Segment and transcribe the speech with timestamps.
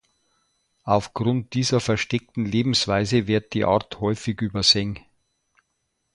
[0.83, 4.99] Aufgrund dieser versteckten Lebensweise wird die Art häufig übersehen.